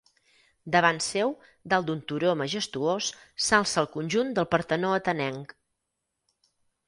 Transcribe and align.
Davant 0.75 1.01
seu, 1.07 1.33
dalt 1.73 1.89
d'un 1.89 1.99
turó 2.11 2.31
majestuós, 2.39 3.09
s'alça 3.47 3.83
el 3.83 3.89
conjunt 3.97 4.33
del 4.39 4.49
Partenó 4.57 4.95
atenenc. 5.01 5.55